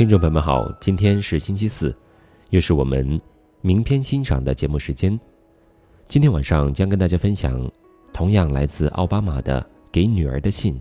[0.00, 1.94] 听众朋友们好，今天是星期四，
[2.48, 3.20] 又是我们
[3.60, 5.20] 名篇欣赏的节目时间。
[6.08, 7.70] 今天晚上将跟大家分享
[8.10, 10.80] 同样来自奥巴马的给女儿的信。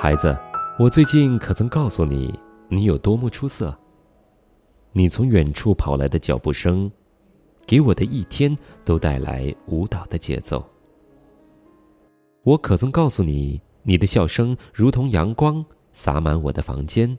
[0.00, 0.38] 孩子，
[0.78, 2.32] 我最近可曾告诉你，
[2.68, 3.76] 你有多么出色？
[4.92, 6.88] 你从远处跑来的脚步声，
[7.66, 10.64] 给我的一天都带来舞蹈的节奏。
[12.44, 17.18] 我可曾告诉你，你的笑声如同阳光，洒满我的房间？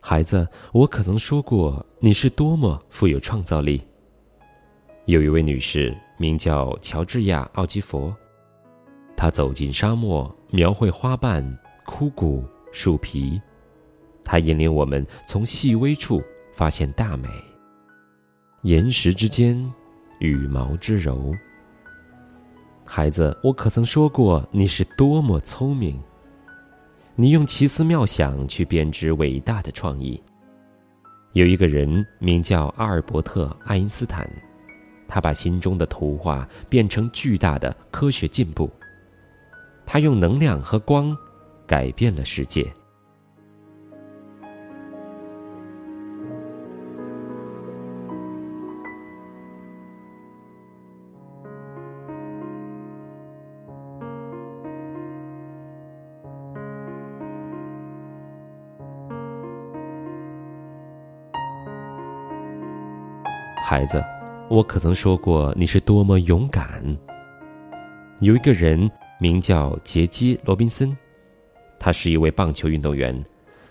[0.00, 3.82] 孩子，我可曾说过，你是多么富有创造力？
[5.04, 8.16] 有一位女士，名叫乔治亚·奥基佛。
[9.20, 11.44] 他走进沙漠，描绘花瓣、
[11.84, 13.38] 枯骨、树皮。
[14.24, 16.22] 他引领我们从细微处
[16.54, 17.28] 发现大美。
[18.62, 19.62] 岩石之间，
[20.20, 21.34] 羽毛之柔。
[22.86, 26.00] 孩子，我可曾说过你是多么聪明？
[27.14, 30.18] 你用奇思妙想去编织伟大的创意。
[31.32, 34.26] 有一个人名叫阿尔伯特·爱因斯坦，
[35.06, 38.70] 他把心中的图画变成巨大的科学进步。
[39.92, 41.18] 他用能量和光
[41.66, 42.72] 改变了世界。
[63.68, 64.00] 孩子，
[64.48, 66.80] 我可曾说过你是多么勇敢？
[68.20, 68.88] 有一个人。
[69.20, 70.96] 名叫杰基·罗宾森，
[71.78, 73.22] 他是一位棒球运动员。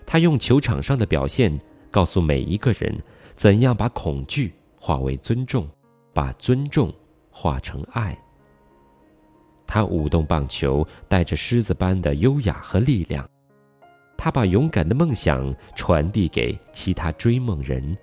[0.06, 1.56] 他用球场上的表现
[1.90, 2.96] 告诉每一个人，
[3.34, 5.68] 怎样把恐惧化为尊重，
[6.14, 6.94] 把尊重
[7.30, 8.16] 化成爱。
[9.66, 13.28] 他舞动棒球，带着狮子般的优雅和力量。
[14.16, 17.96] 他把勇敢的梦想传递给其他追梦人。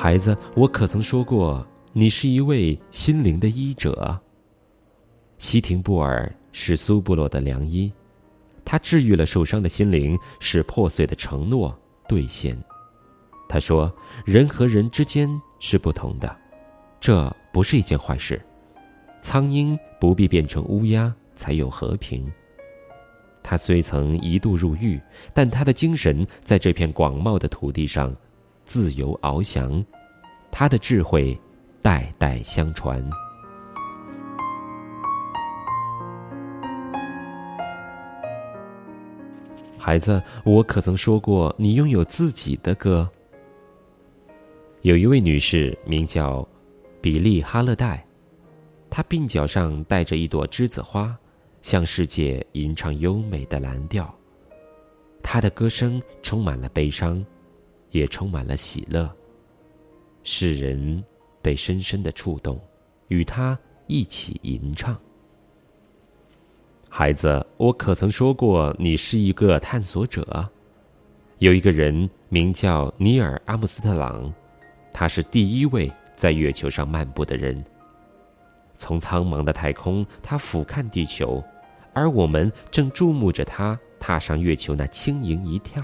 [0.00, 4.16] 孩子，我可曾说过，你是一位心灵的医者？
[5.38, 7.92] 西廷布尔是苏布洛的良医，
[8.64, 11.76] 他治愈了受伤的心灵，使破碎的承诺
[12.06, 12.56] 兑现。
[13.48, 13.92] 他说
[14.24, 15.28] ：“人和人之间
[15.58, 16.36] 是不同的，
[17.00, 18.40] 这不是一件坏事。
[19.20, 22.24] 苍鹰不必变成乌鸦才有和平。
[23.42, 25.00] 他虽曾一度入狱，
[25.34, 28.14] 但他的精神在这片广袤的土地上。”
[28.68, 29.82] 自由翱翔，
[30.50, 31.36] 他的智慧
[31.80, 33.02] 代代相传。
[39.78, 43.08] 孩子，我可曾说过你拥有自己的歌？
[44.82, 46.46] 有一位女士名叫
[47.00, 48.06] 比利·哈勒戴，
[48.90, 51.16] 她鬓角上戴着一朵栀子花，
[51.62, 54.14] 向世界吟唱优美的蓝调。
[55.22, 57.24] 她的歌声充满了悲伤。
[57.90, 59.10] 也充满了喜乐。
[60.24, 61.02] 世人
[61.40, 62.60] 被深深的触动，
[63.08, 64.98] 与他一起吟唱。
[66.90, 70.48] 孩子，我可曾说过你是一个探索者？
[71.38, 74.32] 有一个人名叫尼尔·阿姆斯特朗，
[74.92, 77.64] 他是第一位在月球上漫步的人。
[78.76, 81.42] 从苍茫的太空，他俯瞰地球，
[81.94, 85.82] 而我们正注目着他踏上月球那轻盈一跳。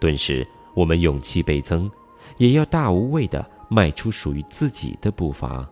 [0.00, 0.46] 顿时。
[0.74, 1.90] 我们勇气倍增，
[2.36, 5.68] 也要大无畏的迈出属于自己的步伐。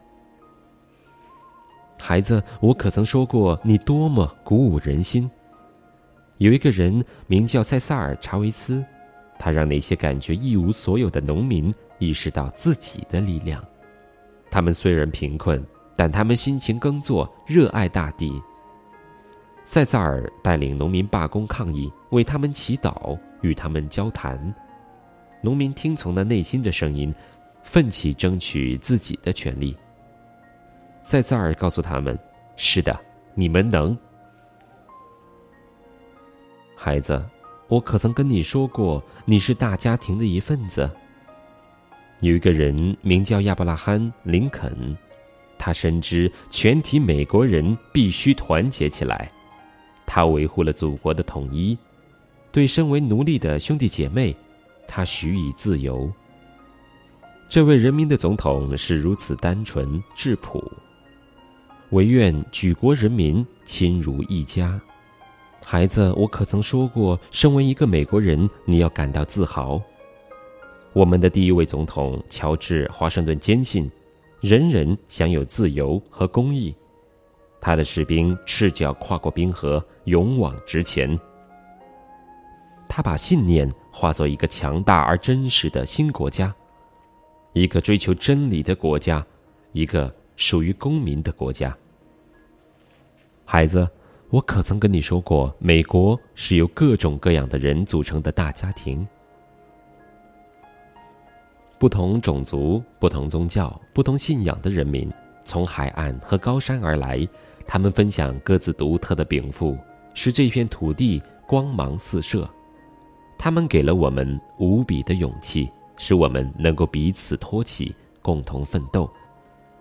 [2.01, 5.31] 孩子，我可曾说过你多么鼓舞人心？
[6.37, 8.85] 有一个人名叫塞萨尔·查维斯，
[9.39, 13.63] 他让那些感觉一无所有的农民意识到自己的力量。
[14.51, 15.63] 他们虽然贫困，
[15.97, 18.41] 但他们辛勤耕作，热爱大地。
[19.65, 24.55] 塞萨尔带领农民罢工抗议，为他们祈祷，与他们交谈。
[25.41, 27.15] 农民听从了内心的声音，
[27.63, 29.77] 奋起争取自己的权利。
[31.01, 32.19] 塞萨尔告诉他们
[32.57, 32.99] ：“是的，
[33.35, 33.97] 你们能。”
[36.77, 37.25] 孩子，
[37.69, 40.91] 我可曾跟你说过，你是大家庭的一份子？
[42.21, 44.97] 有一个人名叫亚伯拉罕·林肯，
[45.57, 49.31] 他深知全体美国人必须团结起来。
[50.05, 51.79] 他维护了祖国的统一，
[52.51, 54.35] 对身为奴隶的兄弟姐妹，
[54.89, 56.11] 他许以自由。
[57.49, 60.63] 这位人民的总统是如此单纯质朴，
[61.91, 64.81] 唯愿举国人民亲如一家。
[65.65, 69.81] 孩子，我可曾说过，身为一个美国人，你要感到自豪。
[70.95, 73.91] 我们的第一位总统乔治·华盛顿坚信，
[74.41, 76.75] 人人享有自由和公义。
[77.61, 81.19] 他的士兵赤脚跨过冰河，勇往直前。
[82.89, 86.55] 他把信念化作一个强大而真实的新国家，
[87.53, 89.25] 一个追求真理的国家，
[89.73, 91.77] 一个属于公民的国家。
[93.45, 93.89] 孩子，
[94.31, 99.07] 我可曾跟你说过，美国是由各种各样的人组成的大家庭，
[101.79, 105.11] 不同种族、不同宗教、不同信仰的人民，
[105.45, 107.27] 从海岸和高山而来。
[107.71, 109.77] 他们分享各自独特的禀赋，
[110.15, 112.49] 使这片土地光芒四射。
[113.39, 119.09] 他们给了我们无比的勇气，使我们能够彼此托起，共同奋斗，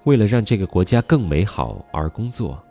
[0.03, 2.61] 为了让这个国家更美好而工作。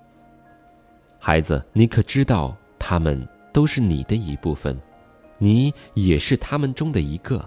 [1.19, 4.81] 孩子，你可知道，他们都是你的一部分，
[5.39, 7.45] 你也是他们中的一个。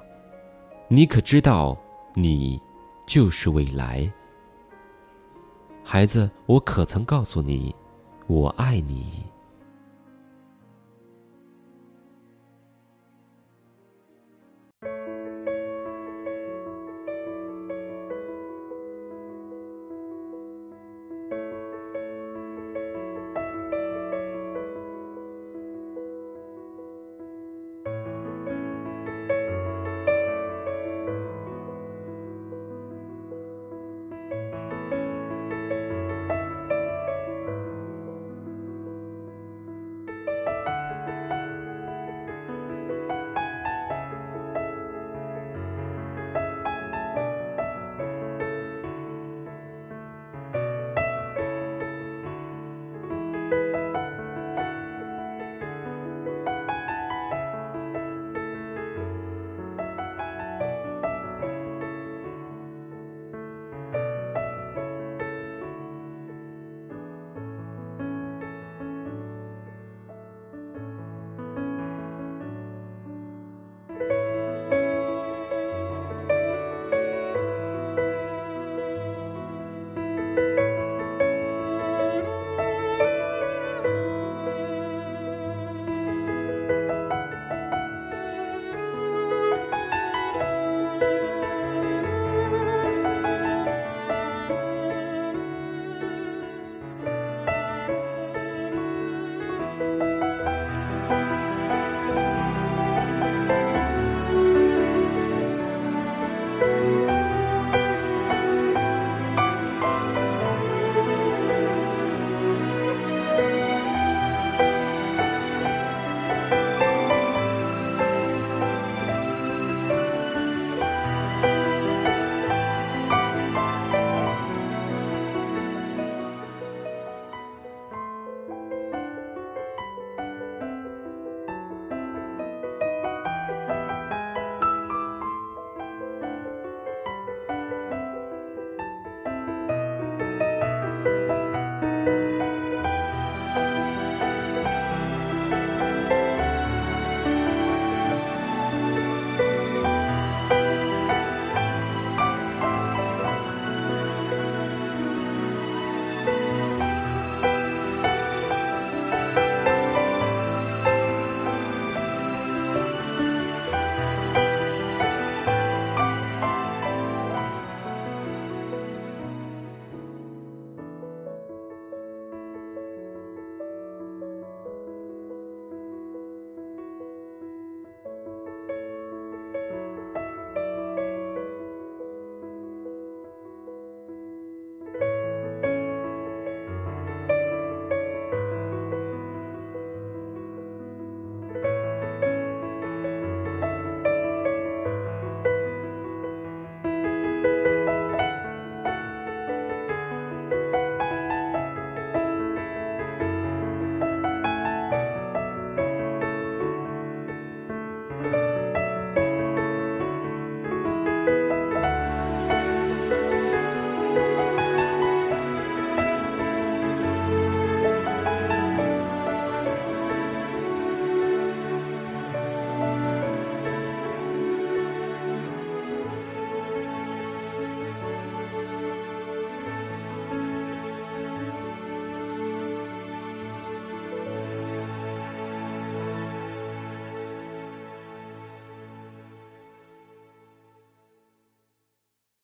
[0.89, 1.77] 你可知道，
[2.13, 2.61] 你
[3.07, 4.11] 就是未来。
[5.81, 7.73] 孩子，我可曾告诉你，
[8.27, 9.23] 我爱你。